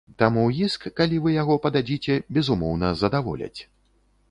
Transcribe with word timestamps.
Таму 0.19 0.45
іск, 0.67 0.87
калі 0.99 1.19
вы 1.25 1.33
яго 1.35 1.59
пададзіце, 1.67 2.17
безумоўна, 2.37 2.93
задаволяць. 3.05 3.57